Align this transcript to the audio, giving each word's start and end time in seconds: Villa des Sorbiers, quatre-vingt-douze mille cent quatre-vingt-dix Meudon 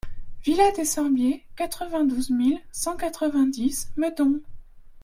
Villa 0.43 0.71
des 0.71 0.83
Sorbiers, 0.85 1.45
quatre-vingt-douze 1.55 2.31
mille 2.31 2.59
cent 2.71 2.97
quatre-vingt-dix 2.97 3.91
Meudon 3.97 4.41